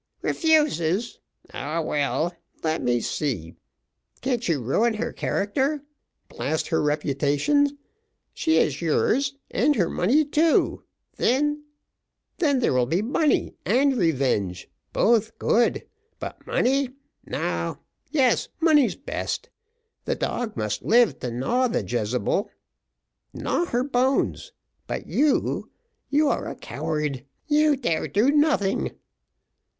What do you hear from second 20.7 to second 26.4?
live, to gnaw the Jezebel gnaw her bones but you, you